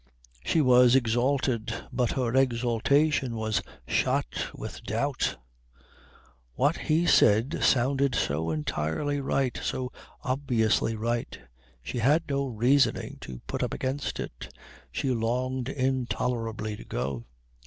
[0.43, 5.37] She was exalted, but her exaltation was shot with doubt.
[6.55, 9.91] What he said sounded so entirely right, so
[10.23, 11.37] obviously right.
[11.83, 14.51] She had no reasoning to put up against it.
[14.91, 17.25] She longed intolerably to go.